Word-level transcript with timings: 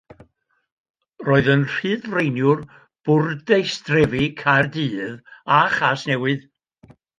Roedd 1.27 1.49
yn 1.55 1.65
Rhyddfreiniwr 1.73 2.63
bwrdeistrefi 3.11 4.25
Caerdydd 4.43 5.15
a 5.59 5.63
Chasnewydd. 5.77 6.45